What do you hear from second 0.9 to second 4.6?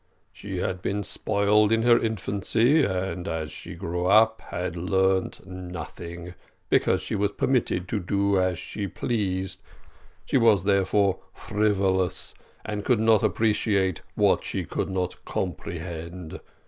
spoiled in her infancy, and as she grew up